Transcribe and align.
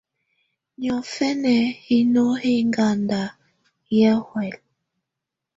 Niɔ́fɛnɛ 0.79 1.53
hinó 1.85 2.23
hɛ́ 2.41 2.55
ɛŋgada 2.61 3.21
yɛ́ 3.97 4.13
huɛ́lɛ. 4.27 4.57